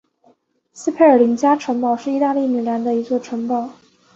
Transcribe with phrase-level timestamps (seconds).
[0.73, 3.69] 斯佩尔林加城堡是意大利米兰的一座城堡。